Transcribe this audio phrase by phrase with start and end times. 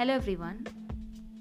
[0.00, 0.66] Hello, everyone.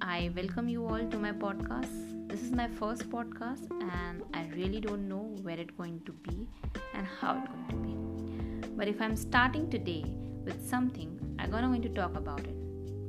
[0.02, 2.28] I welcome you all to my podcast.
[2.28, 6.48] This is my first podcast, and I really don't know where it's going to be
[6.94, 8.68] and how it's going to be.
[8.76, 10.04] But if I'm starting today
[10.44, 12.56] with something, I'm gonna going to talk about it.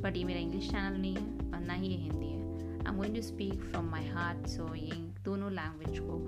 [0.03, 2.41] But ये मेरा English channel नहीं है और ना ही ये हिंदी है
[2.80, 6.18] I am going to speak from my heart so ये दोनों लैंग्वेज को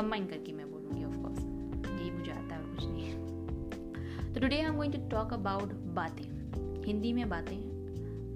[0.00, 4.56] कंबाइन करके मैं बोलूँगी ऑफकोर्स यही मुझे आता है और कुछ नहीं है तो today
[4.56, 6.24] I am going to talk about बातें
[6.86, 7.67] हिंदी में बातें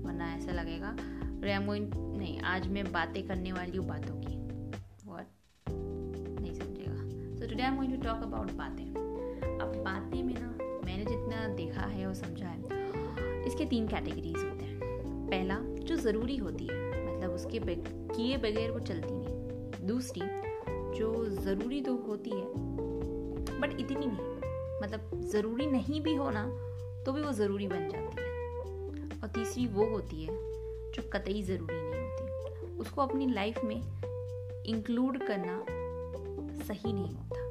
[0.04, 0.96] वरना ऐसा लगेगा।
[1.66, 4.36] गोइंग नहीं, आज मैं बातें करने वाली हूँ बातों की।
[5.06, 5.26] वॉट
[5.70, 8.86] नहीं समझेगा। So today I am going to talk about बातें।
[9.60, 10.50] अब बातें में ना,
[10.86, 12.62] मैंने जितना देखा है और समझा है,
[13.46, 14.80] इसके तीन कैटेगरीज होते हैं।
[15.30, 20.22] पहला, जो ज़रूरी होती है मतलब उसके किए बगैर वो चलती नहीं। दूसरी,
[20.98, 22.46] जो ज़रूरी तो होती है
[23.62, 24.32] बट इतनी नहीं।
[24.84, 26.44] मतलब ज़रूरी नहीं भी होना
[27.06, 28.23] तो भी वो ज़रूरी बन जाती है।
[29.34, 30.36] तीसरी वो होती है
[30.92, 33.82] जो कतई ज़रूरी नहीं होती। उसको अपनी लाइफ में
[34.66, 35.64] इंक्लूड करना
[36.64, 37.42] सही नहीं होता।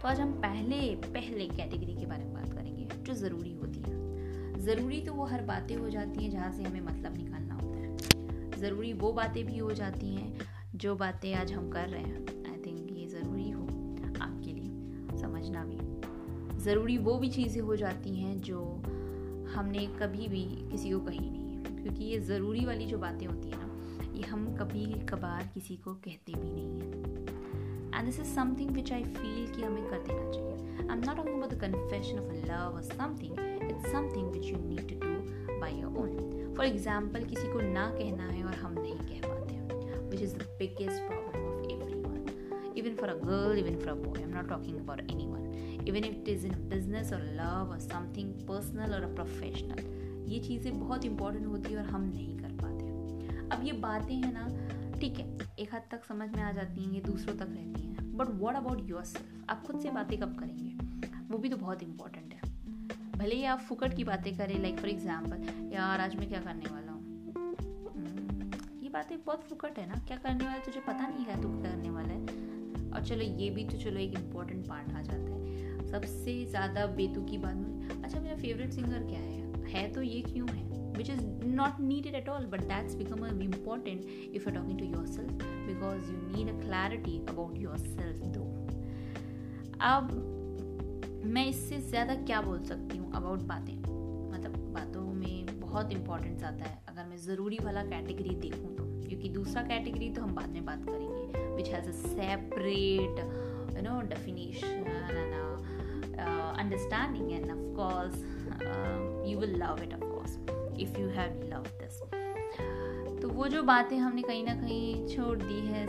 [0.00, 4.58] तो आज हम पहले पहले कैटेगरी के बारे में बात करेंगे, जो ज़रूरी होती है।
[4.60, 8.58] ज़रूरी तो वो हर बातें हो जाती हैं जहाँ से हमें मतलब निकालना होता है।
[8.60, 12.62] ज़रूरी वो बातें भी हो जाती हैं जो बातें आज हम कर रहे हैं। आई
[12.66, 18.40] थिंक ये ज़रूरी हो आपके लिए, समझना भी। ज़रूरी वो भी चीज़ें हो जाती हैं
[18.40, 18.60] जो
[19.54, 23.50] हमने कभी भी किसी को कही नहीं है। क्योंकि ये ज़रूरी वाली जो बातें होती
[23.50, 28.34] हैं ना, ये हम कभी कभार किसी को कहते भी नहीं हैं। And this is
[28.34, 32.18] something which I feel कि हमें कर देना चाहिए। I am not about the confession
[32.18, 33.32] of love और something
[33.70, 37.86] it's something which you need to do by your own for example किसी को ना
[37.90, 41.60] कहना है और हम नहीं कह पाते हैं which is the biggest problem of
[42.00, 45.39] everyone even for a girl even for a boy I am not talking about anyone
[45.88, 50.78] even if it is in business और लव और समथिंग पर्सनल और प्रोफेशनल ये चीज़ें
[50.80, 54.48] बहुत important होती है और हम नहीं कर पाते अब ये बातें हैं ना
[55.00, 55.26] ठीक है
[55.58, 58.54] एक हद तक समझ में आ जाती हैं ये दूसरों तक रहती हैं। But what
[58.54, 60.70] about yourself आप खुद से बातें कब करेंगे?
[61.30, 62.40] वो भी तो बहुत इंपॉर्टेंट है।
[63.18, 66.70] भले ही आप फुकट की बातें करें लाइक फॉर एग्ज़ाम्पल यार आज मैं क्या करने
[66.70, 67.32] वाला हूँ?
[67.96, 68.50] हम्म,
[68.82, 71.90] ये बातें बहुत फुकट है ना। क्या करने वाला तुझे पता नहीं है तू करने
[71.90, 76.44] वाला है। और चलो ये भी तो चलो एक इम्पोर्टेंट पार्ट आ जाता है। सबसे
[76.44, 79.38] ज़्यादा बेतुकी बात में अच्छा मेरा फेवरेट सिंगर क्या है?
[79.68, 80.92] है तो ये क्यों है?
[80.92, 85.32] Which is not needed at all but that's become important if you talking to yourself
[85.66, 88.44] because you need a clarity about yourself though
[89.80, 90.36] अब
[91.24, 93.76] मैं इससे ज़्यादा क्या बोल सकती हूँ अबाउट बातें?
[94.30, 99.28] मतलब बातों में बहुत इंपॉर्टेंस आता है। अगर मैं ज़रूरी वाला कैटेगरी देखूँ तो क्योंकि
[99.28, 103.18] दूसरा कैटेगरी तो हम बाद में बात करेंगे which has a separate
[103.76, 104.84] you know definition
[106.20, 108.16] and understanding and of course
[108.70, 108.98] uh,
[109.28, 110.34] you will love it of course
[110.86, 112.00] if you have loved this.
[113.22, 115.86] तो वो जो बातें हमने कहीं ना कहीं छोड़ दी है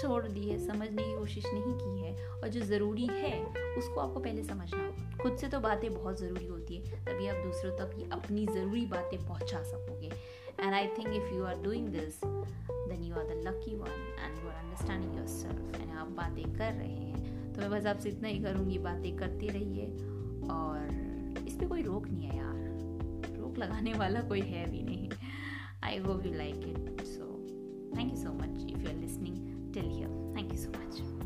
[0.00, 3.34] छोड़ दी है समझने की कोशिश नहीं की है और जो ज़रूरी है
[3.78, 7.44] उसको आपको पहले समझना होगा। खुद से तो बातें बहुत ज़रूरी होती है तभी आप
[7.44, 10.10] दूसरों तक अपनी ज़रूरी बातें पहुँचा सकोगे।
[10.60, 13.90] And I think if you are doing this then you are the lucky one
[14.20, 18.08] and you are understanding yourself and आप बातें कर रहे हैं। तो मैं बस आपसे
[18.08, 19.86] इतना ही करूँगी, बातें करती रहिए।
[20.50, 20.88] और
[21.48, 22.56] इस पर कोई रोक नहीं है यार।
[23.38, 25.10] रोक लगाने वाला कोई है भी नहीं।
[25.84, 27.24] I hope you like it so
[27.98, 31.25] thank you so much if you are listening till here thank you so much